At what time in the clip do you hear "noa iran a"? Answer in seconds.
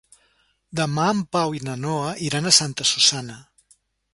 1.83-2.55